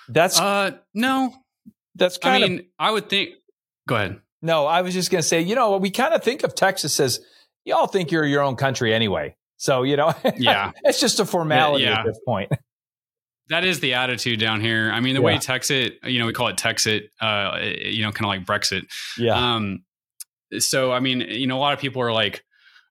[0.09, 1.35] that's uh no.
[1.97, 3.31] That's kind I mean, of, I would think
[3.87, 4.21] go ahead.
[4.43, 7.01] No, I was just going to say, you know, we kind of think of Texas
[7.01, 7.21] as
[7.64, 9.37] y'all think you're your own country anyway.
[9.57, 12.01] So, you know, yeah, it's just a formality yeah.
[12.01, 12.53] at this point.
[13.51, 14.90] That is the attitude down here.
[14.90, 15.27] I mean, the yeah.
[15.27, 18.87] way Texit, you know, we call it Texit, uh, you know, kind of like Brexit.
[19.19, 19.35] Yeah.
[19.35, 19.85] Um,
[20.59, 22.43] so, I mean, you know, a lot of people are like,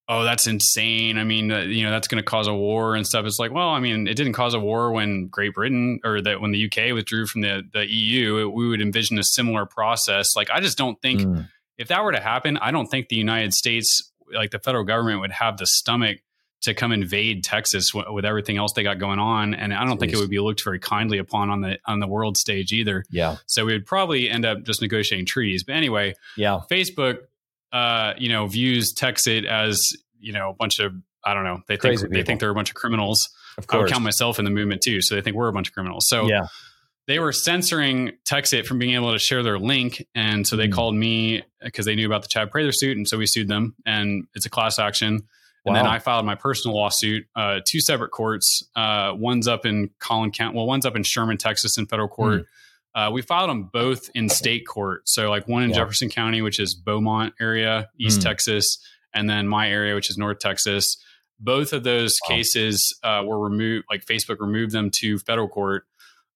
[0.10, 1.18] oh, that's insane.
[1.18, 3.26] I mean, uh, you know, that's going to cause a war and stuff.
[3.26, 6.42] It's like, well, I mean, it didn't cause a war when Great Britain or that
[6.42, 10.36] when the UK withdrew from the, the EU, it, we would envision a similar process.
[10.36, 11.48] Like, I just don't think mm.
[11.78, 15.22] if that were to happen, I don't think the United States, like the federal government
[15.22, 16.20] would have the stomach
[16.64, 19.98] to come invade Texas w- with everything else they got going on, and I don't
[19.98, 20.00] Jeez.
[20.00, 23.04] think it would be looked very kindly upon on the on the world stage either.
[23.10, 23.38] Yeah.
[23.48, 25.66] So we would probably end up just negotiating treaties.
[25.66, 26.62] But anyway, yeah.
[26.72, 27.18] Facebook,
[27.74, 29.82] uh, you know, views Texit as
[30.20, 30.94] you know a bunch of
[31.26, 31.62] I don't know.
[31.68, 33.30] They think they think they're a bunch of criminals.
[33.58, 33.78] Of course.
[33.78, 35.74] I would count myself in the movement too, so they think we're a bunch of
[35.74, 36.06] criminals.
[36.08, 36.48] So yeah.
[37.06, 40.72] They were censoring Texit from being able to share their link, and so they mm.
[40.72, 43.76] called me because they knew about the Chad Prather suit, and so we sued them,
[43.86, 45.28] and it's a class action
[45.66, 45.76] Wow.
[45.76, 48.68] and then I filed my personal lawsuit, uh, two separate courts.
[48.76, 50.58] Uh, one's up in Collin County.
[50.58, 52.42] Well, one's up in Sherman, Texas, in federal court.
[52.42, 52.46] Mm.
[52.96, 55.02] Uh, we filed them both in state court.
[55.06, 55.78] So, like one in yeah.
[55.78, 58.24] Jefferson County, which is Beaumont area, East mm.
[58.24, 58.78] Texas,
[59.14, 60.98] and then my area, which is North Texas.
[61.40, 62.36] Both of those wow.
[62.36, 63.86] cases uh, were removed.
[63.90, 65.86] Like Facebook removed them to federal court.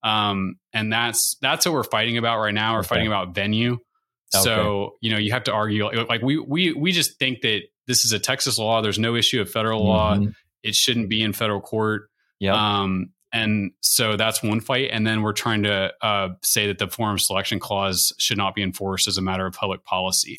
[0.03, 2.73] Um, and that's that's what we're fighting about right now.
[2.73, 2.87] We're okay.
[2.87, 3.73] fighting about venue.
[3.73, 4.43] Okay.
[4.43, 8.03] So you know you have to argue like we we we just think that this
[8.03, 8.81] is a Texas law.
[8.81, 10.23] There's no issue of federal mm-hmm.
[10.23, 10.31] law.
[10.63, 12.09] It shouldn't be in federal court.
[12.39, 12.53] Yeah.
[12.53, 14.89] Um, and so that's one fight.
[14.91, 18.63] And then we're trying to uh, say that the forum selection clause should not be
[18.63, 20.37] enforced as a matter of public policy.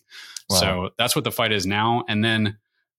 [0.49, 0.57] Wow.
[0.57, 2.05] So that's what the fight is now.
[2.09, 2.57] And then,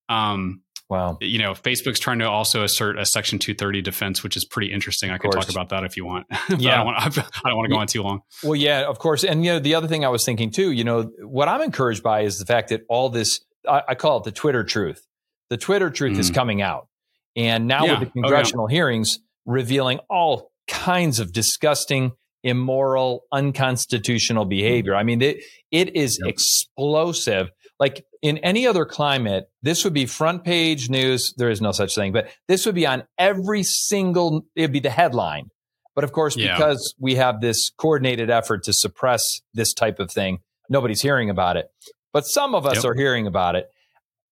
[0.07, 4.45] um, wow, you know, Facebook's trying to also assert a Section 230 defense, which is
[4.45, 5.09] pretty interesting.
[5.09, 6.27] I could talk about that if you want.
[6.57, 8.21] yeah, I don't want, I don't want to go on too long.
[8.43, 9.23] Well, yeah, of course.
[9.23, 12.03] And you know, the other thing I was thinking too, you know, what I'm encouraged
[12.03, 15.03] by is the fact that all this, I, I call it the Twitter truth.
[15.49, 16.19] The Twitter truth mm.
[16.19, 16.89] is coming out,
[17.35, 17.99] and now yeah.
[17.99, 18.75] with the congressional oh, yeah.
[18.75, 22.11] hearings revealing all kinds of disgusting,
[22.43, 24.95] immoral, unconstitutional behavior.
[24.95, 26.29] I mean, it, it is yep.
[26.29, 27.49] explosive.
[27.79, 31.33] Like in any other climate, this would be front page news.
[31.37, 34.89] There is no such thing, but this would be on every single, it'd be the
[34.89, 35.49] headline.
[35.95, 36.55] But of course, yeah.
[36.55, 41.57] because we have this coordinated effort to suppress this type of thing, nobody's hearing about
[41.57, 41.71] it.
[42.13, 42.85] But some of us yep.
[42.85, 43.69] are hearing about it.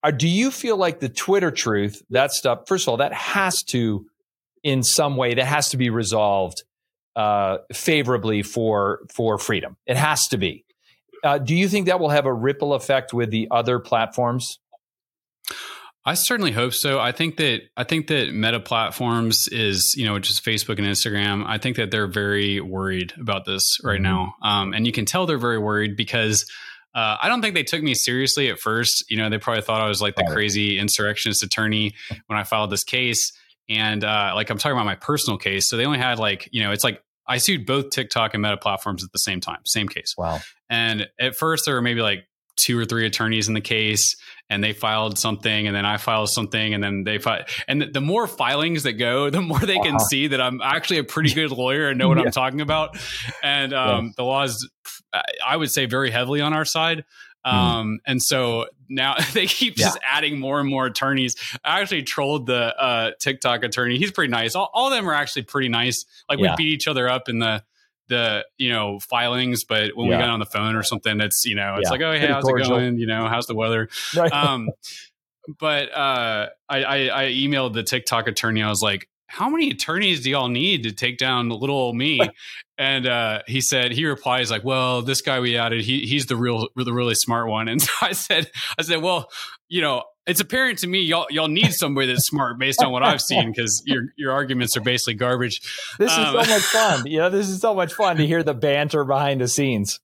[0.03, 3.63] Are, do you feel like the Twitter truth, that stuff, first of all, that has
[3.63, 4.05] to
[4.63, 6.63] in some way that has to be resolved
[7.15, 9.75] uh, favorably for for freedom.
[9.85, 10.65] It has to be.
[11.23, 14.59] Uh, do you think that will have a ripple effect with the other platforms?
[16.05, 16.99] I certainly hope so.
[16.99, 21.43] I think that I think that Meta platforms is you know just Facebook and Instagram.
[21.45, 24.03] I think that they're very worried about this right mm-hmm.
[24.03, 26.45] now, um, and you can tell they're very worried because.
[26.95, 29.05] Uh, I don't think they took me seriously at first.
[29.07, 31.93] You know, they probably thought I was like the crazy insurrectionist attorney
[32.25, 33.33] when I filed this case.
[33.69, 35.69] And uh, like I'm talking about my personal case.
[35.69, 38.57] So they only had like, you know, it's like I sued both TikTok and Meta
[38.57, 40.15] platforms at the same time, same case.
[40.17, 40.39] Wow.
[40.69, 42.25] And at first there were maybe like
[42.57, 44.15] two or three attorneys in the case
[44.49, 47.85] and they filed something and then I filed something and then they filed and the,
[47.85, 51.33] the more filings that go the more they can see that I'm actually a pretty
[51.33, 52.25] good lawyer and know what yeah.
[52.25, 52.97] I'm talking about
[53.43, 54.11] and um, yeah.
[54.17, 54.67] the law is
[55.45, 57.05] I would say very heavily on our side
[57.47, 57.57] Mm-hmm.
[57.57, 61.35] Um, and so now they keep just adding more and more attorneys.
[61.63, 63.97] I actually trolled the uh, TikTok attorney.
[63.97, 64.55] He's pretty nice.
[64.55, 66.05] All, all of them are actually pretty nice.
[66.29, 66.51] Like yeah.
[66.51, 67.63] we beat each other up in the
[68.09, 70.17] the you know filings, but when yeah.
[70.17, 72.33] we got on the phone or something, it's you know it's like oh hey pretty
[72.33, 72.67] how's cordial.
[72.67, 72.97] it going?
[72.97, 73.89] You know how's the weather?
[74.15, 74.31] Right.
[74.31, 74.69] Um,
[75.59, 78.61] but uh, I, I, I emailed the TikTok attorney.
[78.61, 82.19] I was like, how many attorneys do y'all need to take down little old me?
[82.77, 86.35] and uh, he said, he replies like, well, this guy we added, he, he's the
[86.35, 87.67] real, the really smart one.
[87.77, 89.29] And so I said, I said, well,
[89.67, 93.01] you know, it's apparent to me y'all y'all need somebody that's smart based on what
[93.01, 95.61] I've seen because your your arguments are basically garbage.
[95.97, 97.07] This um, is so much fun.
[97.07, 100.01] You know, this is so much fun to hear the banter behind the scenes.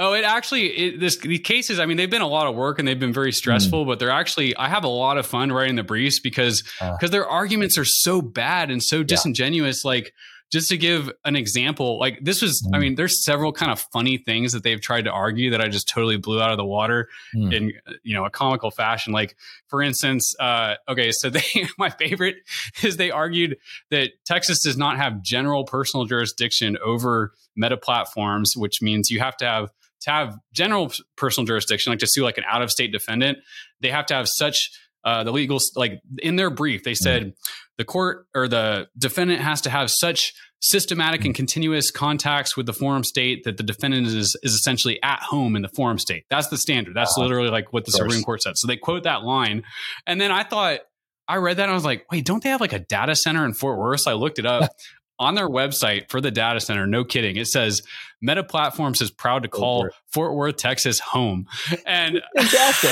[0.00, 1.80] Oh, it actually it, this these cases.
[1.80, 3.88] I mean, they've been a lot of work and they've been very stressful, mm.
[3.88, 4.56] but they're actually.
[4.56, 7.84] I have a lot of fun writing the briefs because because uh, their arguments are
[7.84, 9.84] so bad and so disingenuous.
[9.84, 9.88] Yeah.
[9.88, 10.14] Like
[10.52, 12.62] just to give an example, like this was.
[12.62, 12.76] Mm.
[12.76, 15.66] I mean, there's several kind of funny things that they've tried to argue that I
[15.66, 17.52] just totally blew out of the water mm.
[17.52, 17.72] in
[18.04, 19.12] you know a comical fashion.
[19.12, 21.42] Like for instance, uh, okay, so they
[21.76, 22.36] my favorite
[22.84, 23.56] is they argued
[23.90, 29.36] that Texas does not have general personal jurisdiction over meta platforms, which means you have
[29.38, 29.70] to have
[30.02, 33.38] to have general personal jurisdiction, like to sue like an out of state defendant,
[33.80, 34.70] they have to have such
[35.04, 37.32] uh, the legal like in their brief they said mm.
[37.78, 41.26] the court or the defendant has to have such systematic mm.
[41.26, 45.56] and continuous contacts with the forum state that the defendant is is essentially at home
[45.56, 46.24] in the forum state.
[46.30, 46.94] That's the standard.
[46.94, 48.54] That's uh, literally like what the Supreme Court said.
[48.56, 49.62] So they quote that line,
[50.06, 50.80] and then I thought
[51.28, 53.44] I read that and I was like, wait, don't they have like a data center
[53.44, 54.00] in Fort Worth?
[54.00, 54.70] So I looked it up.
[55.18, 57.82] on their website for the data center, no kidding, it says
[58.20, 61.46] Meta Platforms is proud to call Fort Worth, Texas home.
[61.86, 62.90] And fantastic.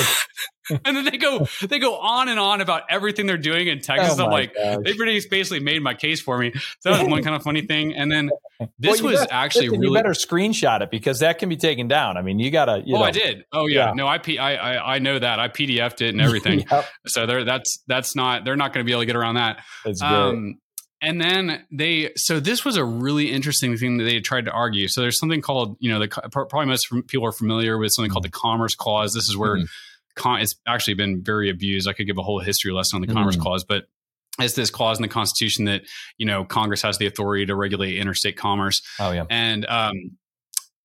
[0.85, 4.19] and then they go they go on and on about everything they're doing in Texas.
[4.19, 4.77] Oh I'm like, gosh.
[4.83, 6.51] they pretty basically made my case for me.
[6.79, 7.93] So that was one kind of funny thing.
[7.93, 8.31] And then
[8.79, 11.57] this well, was better, actually listen, really you better screenshot it because that can be
[11.57, 12.17] taken down.
[12.17, 12.81] I mean, you gotta.
[12.85, 13.05] You oh, know.
[13.05, 13.45] I did.
[13.51, 13.87] Oh yeah.
[13.87, 13.93] yeah.
[13.93, 16.65] No, I, P- I, I I know that I PDFed it and everything.
[16.71, 16.85] yep.
[17.05, 19.63] So they're that's that's not they're not going to be able to get around that.
[19.85, 20.01] That's.
[20.01, 20.59] Um,
[21.01, 24.87] and then they so this was a really interesting thing that they tried to argue
[24.87, 28.23] so there's something called you know the probably most people are familiar with something called
[28.23, 29.65] the commerce clause this is where mm-hmm.
[30.15, 33.07] con, it's actually been very abused i could give a whole history lesson on the
[33.07, 33.17] mm-hmm.
[33.17, 33.85] commerce clause but
[34.39, 35.81] it's this clause in the constitution that
[36.17, 40.17] you know congress has the authority to regulate interstate commerce oh yeah and um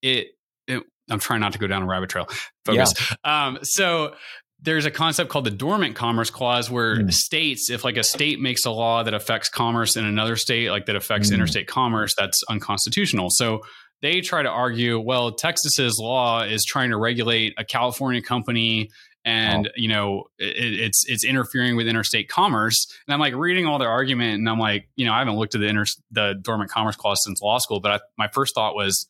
[0.02, 0.28] it,
[0.66, 2.28] it I'm trying not to go down a rabbit trail.
[2.64, 2.94] Focus.
[3.24, 3.46] Yeah.
[3.46, 4.14] Um, so
[4.62, 7.12] there's a concept called the dormant commerce clause where mm.
[7.12, 10.86] states if like a state makes a law that affects commerce in another state like
[10.86, 11.34] that affects mm.
[11.34, 13.60] interstate commerce that's unconstitutional so
[14.00, 18.88] they try to argue well texas's law is trying to regulate a california company
[19.24, 23.78] and you know it, it's it's interfering with interstate commerce and i'm like reading all
[23.78, 26.70] their argument and i'm like you know i haven't looked at the inter the dormant
[26.70, 29.08] commerce clause since law school but I, my first thought was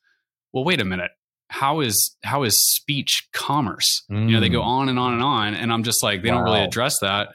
[0.52, 1.10] well wait a minute
[1.52, 4.26] how is how is speech commerce mm.
[4.26, 6.36] you know they go on and on and on and i'm just like they wow.
[6.36, 7.28] don't really address that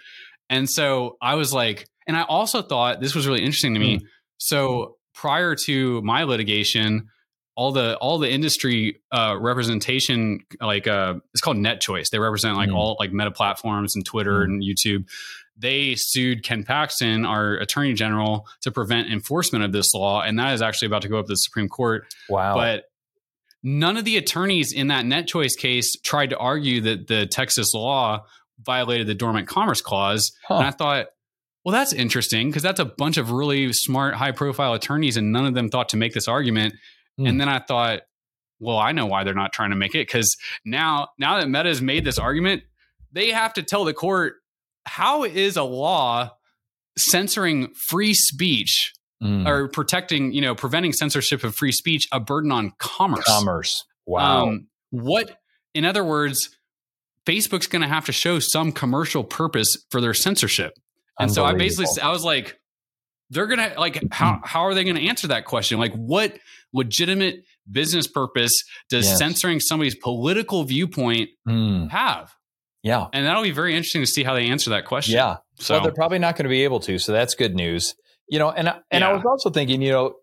[0.50, 4.00] and so i was like and i also thought this was really interesting to me
[4.00, 4.02] mm.
[4.38, 7.08] so prior to my litigation
[7.56, 12.70] all the all the industry uh, representation like uh, it's called NetChoice they represent like
[12.70, 12.76] mm.
[12.76, 14.46] all like meta platforms and twitter mm.
[14.46, 15.08] and youtube
[15.56, 20.56] they sued ken paxton our attorney general to prevent enforcement of this law and that
[20.56, 22.86] is actually about to go up to the supreme court wow but
[23.64, 28.24] none of the attorneys in that NetChoice case tried to argue that the texas law
[28.62, 30.56] violated the dormant commerce clause huh.
[30.56, 31.08] and i thought
[31.64, 35.46] well that's interesting because that's a bunch of really smart high profile attorneys and none
[35.46, 36.74] of them thought to make this argument
[37.20, 37.30] Mm.
[37.30, 38.02] And then I thought,
[38.60, 41.70] well, I know why they're not trying to make it because now, now that Meta
[41.70, 42.64] has made this argument,
[43.12, 44.36] they have to tell the court
[44.86, 46.32] how is a law
[46.98, 49.48] censoring free speech mm.
[49.48, 53.26] or protecting, you know, preventing censorship of free speech a burden on commerce.
[53.26, 53.86] Commerce.
[54.06, 54.48] Wow.
[54.48, 55.40] Um, what,
[55.74, 56.50] in other words,
[57.26, 60.74] Facebook's going to have to show some commercial purpose for their censorship.
[61.20, 62.60] And so I basically, I was like,
[63.30, 64.40] they're gonna like how hmm.
[64.44, 66.38] how are they gonna answer that question like what
[66.74, 69.18] legitimate business purpose does yes.
[69.18, 71.90] censoring somebody's political viewpoint mm.
[71.90, 72.34] have
[72.84, 75.76] yeah and that'll be very interesting to see how they answer that question yeah so
[75.76, 77.96] well, they're probably not going to be able to so that's good news
[78.30, 79.10] you know and and yeah.
[79.10, 80.16] i was also thinking you know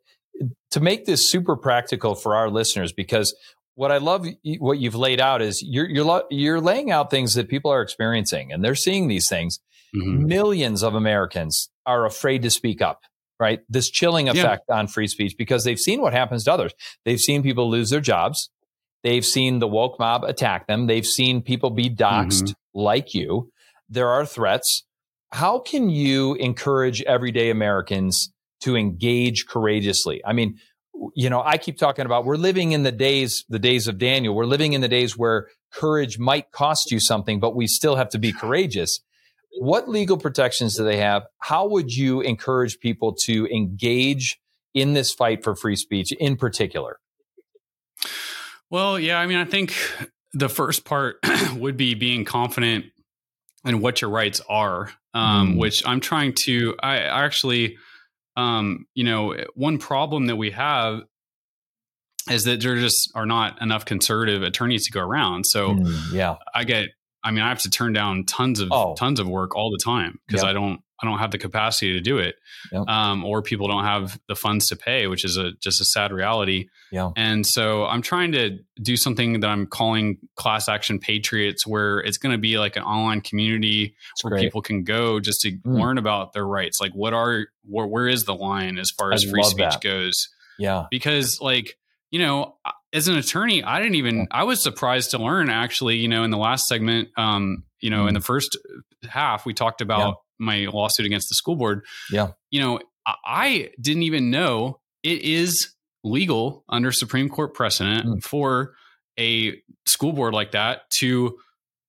[0.71, 3.35] to make this super practical for our listeners because
[3.75, 4.27] what I love
[4.59, 8.53] what you've laid out is you're you're you're laying out things that people are experiencing
[8.53, 9.61] and they're seeing these things.
[9.95, 10.27] Mm-hmm.
[10.27, 13.03] Millions of Americans are afraid to speak up,
[13.39, 13.61] right?
[13.69, 14.77] This chilling effect yeah.
[14.77, 16.73] on free speech because they've seen what happens to others.
[17.05, 18.51] They've seen people lose their jobs.
[19.03, 20.87] They've seen the woke mob attack them.
[20.87, 22.81] They've seen people be doxxed mm-hmm.
[22.81, 23.51] like you.
[23.89, 24.85] There are threats.
[25.35, 30.23] How can you encourage everyday Americans to engage courageously?
[30.25, 30.59] I mean,
[31.15, 34.35] you know, I keep talking about we're living in the days, the days of Daniel.
[34.35, 38.09] We're living in the days where courage might cost you something, but we still have
[38.11, 39.01] to be courageous
[39.59, 41.25] what legal protections do they have?
[41.39, 44.39] How would you encourage people to engage
[44.73, 46.99] in this fight for free speech in particular?
[48.71, 49.75] Well, yeah, I mean, I think
[50.33, 51.19] the first part
[51.57, 52.87] would be being confident
[53.65, 55.59] in what your rights are, um, mm.
[55.59, 56.75] which I'm trying to.
[56.83, 57.77] I actually,
[58.37, 61.03] um, you know, one problem that we have
[62.31, 65.45] is that there just are not enough conservative attorneys to go around.
[65.47, 66.89] So, mm, yeah, I get
[67.25, 68.95] I mean, I have to turn down tons of oh.
[68.95, 70.51] tons of work all the time because yep.
[70.51, 72.37] I don't I don't have the capacity to do it,
[72.73, 72.89] yep.
[72.89, 76.13] um, or people don't have the funds to pay, which is a just a sad
[76.13, 76.69] reality.
[76.91, 77.11] Yeah.
[77.17, 82.19] And so I'm trying to do something that I'm calling class action patriots, where it's
[82.19, 84.43] going to be like an online community That's where great.
[84.43, 85.61] people can go just to mm.
[85.65, 86.81] learn about their rights.
[86.81, 89.81] Like, what are where, where is the line as far as I free speech that.
[89.83, 90.29] goes?
[90.59, 90.87] Yeah.
[90.91, 91.77] Because like
[92.11, 92.55] you know,
[92.93, 96.31] as an attorney, I didn't even, I was surprised to learn actually, you know, in
[96.31, 98.09] the last segment, um, you know, mm.
[98.09, 98.57] in the first
[99.03, 100.19] half, we talked about.
[100.39, 101.85] My lawsuit against the school board.
[102.11, 102.33] Yeah.
[102.51, 108.23] You know, I didn't even know it is legal under Supreme Court precedent mm.
[108.23, 108.75] for
[109.19, 111.37] a school board like that to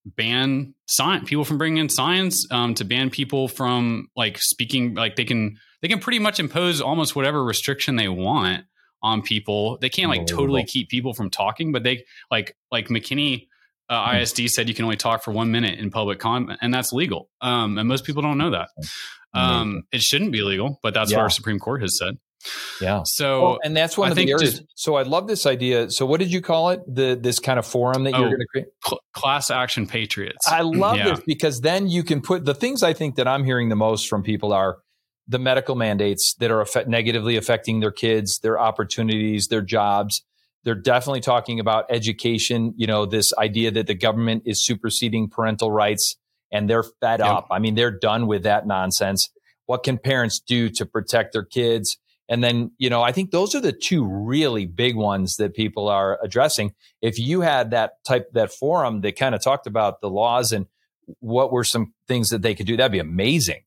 [0.05, 5.15] ban science people from bringing in science um, to ban people from like speaking like
[5.15, 8.65] they can they can pretty much impose almost whatever restriction they want
[9.01, 9.77] on people.
[9.79, 13.47] They can't like totally keep people from talking, but they like like McKinney
[13.89, 14.17] uh, hmm.
[14.17, 17.29] ISD said you can only talk for one minute in public comment, and that's legal.
[17.41, 18.69] Um, and most people don't know that.
[19.33, 21.17] Um, it shouldn't be legal, but that's yeah.
[21.17, 22.17] what our Supreme Court has said.
[22.81, 23.01] Yeah.
[23.05, 24.59] So, well, and that's one I of the areas.
[24.59, 25.89] Just, so I love this idea.
[25.89, 26.81] So what did you call it?
[26.87, 28.67] The this kind of forum that oh, you're going to create?
[28.85, 30.47] Cl- class action patriots.
[30.47, 31.11] I love yeah.
[31.11, 34.07] this because then you can put the things I think that I'm hearing the most
[34.07, 34.77] from people are
[35.27, 40.23] the medical mandates that are effect- negatively affecting their kids, their opportunities, their jobs.
[40.65, 45.71] They're definitely talking about education, you know, this idea that the government is superseding parental
[45.71, 46.17] rights
[46.51, 47.27] and they're fed yep.
[47.27, 47.47] up.
[47.51, 49.29] I mean, they're done with that nonsense.
[49.67, 51.97] What can parents do to protect their kids?
[52.27, 55.87] And then, you know, I think those are the two really big ones that people
[55.87, 56.73] are addressing.
[57.01, 60.65] If you had that type, that forum that kind of talked about the laws and
[61.19, 63.61] what were some things that they could do, that'd be amazing.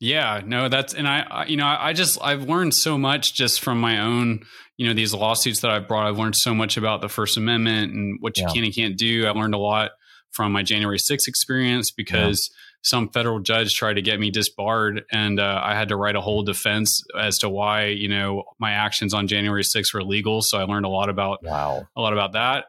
[0.00, 3.78] Yeah, no, that's and I, you know, I just I've learned so much just from
[3.78, 4.40] my own,
[4.78, 6.08] you know, these lawsuits that I've brought.
[6.08, 8.52] I've learned so much about the First Amendment and what you yeah.
[8.54, 9.26] can and can't do.
[9.26, 9.90] I learned a lot
[10.30, 12.56] from my January 6th experience because yeah.
[12.82, 16.22] some federal judge tried to get me disbarred, and uh, I had to write a
[16.22, 20.40] whole defense as to why you know my actions on January 6th were legal.
[20.40, 21.86] So I learned a lot about wow.
[21.94, 22.64] a lot about that.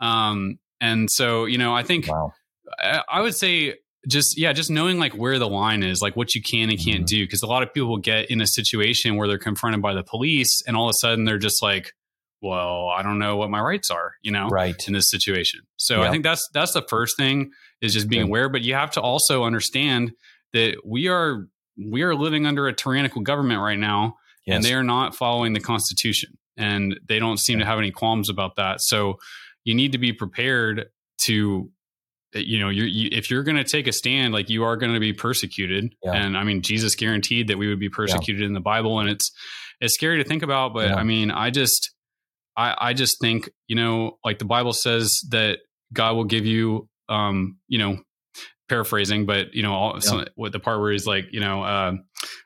[0.00, 2.08] Um, and so you know, I think.
[2.08, 2.34] Wow
[3.08, 3.74] I would say
[4.08, 6.98] just yeah just knowing like where the line is like what you can and can't
[6.98, 7.04] mm-hmm.
[7.04, 10.02] do because a lot of people get in a situation where they're confronted by the
[10.02, 11.92] police and all of a sudden they're just like
[12.42, 14.86] well i don't know what my rights are you know right.
[14.86, 15.60] in this situation.
[15.76, 17.50] So i think that's that's the first thing
[17.80, 20.12] is just being aware but you have to also understand
[20.52, 21.46] that we are
[21.76, 24.56] we are living under a tyrannical government right now yes.
[24.56, 28.28] and they are not following the constitution and they don't seem to have any qualms
[28.28, 28.80] about that.
[28.80, 29.18] So
[29.64, 30.86] you need to be prepared
[31.22, 31.70] to
[32.34, 34.92] you know you're, you, if you're going to take a stand like you are going
[34.92, 36.12] to be persecuted yeah.
[36.12, 38.46] and i mean jesus guaranteed that we would be persecuted yeah.
[38.46, 39.30] in the bible and it's
[39.80, 40.96] it's scary to think about but yeah.
[40.96, 41.92] i mean i just
[42.56, 45.58] i i just think you know like the bible says that
[45.92, 47.98] god will give you um you know
[48.68, 51.92] paraphrasing but you know all, so, what the part where he's like you know uh,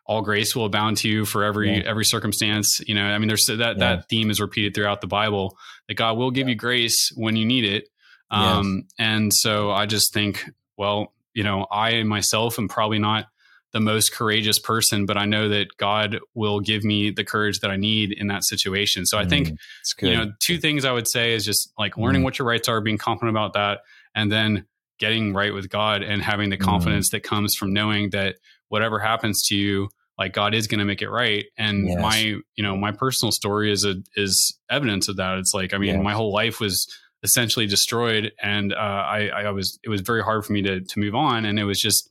[0.05, 3.47] all grace will abound to you for every every circumstance you know i mean there's
[3.47, 7.36] that that theme is repeated throughout the bible that god will give you grace when
[7.36, 7.89] you need it
[8.31, 8.95] um, yes.
[8.99, 10.45] And so I just think,
[10.76, 13.26] well, you know, I myself am probably not
[13.72, 17.70] the most courageous person, but I know that God will give me the courage that
[17.70, 19.05] I need in that situation.
[19.05, 19.59] So I mm, think,
[20.01, 22.24] you know, two things I would say is just like learning mm.
[22.24, 23.81] what your rights are, being confident about that,
[24.14, 24.64] and then
[24.99, 26.62] getting right with God and having the mm.
[26.64, 27.12] confidence mm.
[27.12, 28.37] that comes from knowing that
[28.68, 31.45] whatever happens to you, like God is going to make it right.
[31.57, 32.01] And yes.
[32.01, 32.18] my,
[32.57, 35.39] you know, my personal story is a, is evidence of that.
[35.39, 36.03] It's like, I mean, yes.
[36.03, 36.87] my whole life was
[37.23, 41.01] essentially destroyed, and uh, I, I was it was very hard for me to to
[41.01, 42.11] move on, and it was just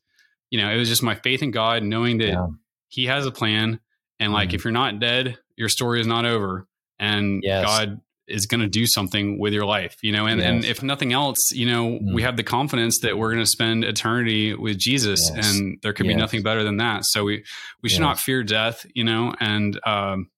[0.49, 2.47] you know it was just my faith in God, knowing that yeah.
[2.89, 3.79] He has a plan,
[4.19, 6.67] and like mm if you're not dead, your story is not over,
[6.99, 7.65] and yes.
[7.65, 10.49] God is going to do something with your life, you know, and, yes.
[10.49, 13.49] and if nothing else, you know, mm we have the confidence that we're going to
[13.49, 15.53] spend eternity with Jesus yes.
[15.53, 17.05] and there could be nothing better than that.
[17.05, 17.43] So we,
[17.83, 20.29] we should not fear death, you know, and, um,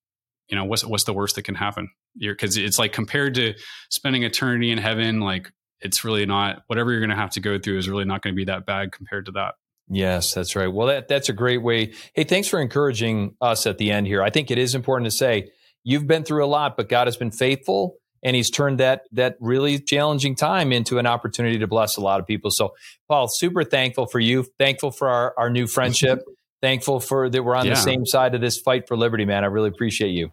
[0.50, 1.89] you know, what's, what's the worst that can happen?
[2.20, 3.54] because it's like compared to
[3.89, 7.58] spending eternity in heaven, like it's really not whatever you're going to have to go
[7.58, 9.56] through is really not going to be that bad compared to that.
[9.89, 10.68] Yes, that's right.
[10.68, 11.93] Well, that that's a great way.
[12.14, 14.22] Hey, thanks for encouraging us at the end here.
[14.22, 15.50] I think it is important to say
[15.84, 19.38] you've been through a lot, but God has been faithful and he's turned that that
[19.39, 22.52] really challenging time into an opportunity to bless a lot of people.
[22.52, 22.76] So,
[23.08, 24.45] Paul, super thankful for you.
[24.60, 26.24] Thankful for our, our new friendship.
[26.62, 27.74] thankful for that we're on yeah.
[27.74, 29.43] the same side of this fight for liberty, man.
[29.43, 30.32] I really appreciate you.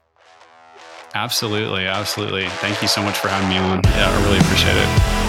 [1.17, 1.87] Absolutely.
[1.87, 2.47] Absolutely.
[2.61, 3.81] Thank you so much for having me on.
[3.85, 5.26] Yeah, I really appreciate it.